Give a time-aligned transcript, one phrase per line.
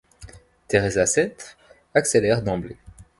[0.67, 1.55] Theresa Senff
[1.93, 2.75] accélère d'emblée.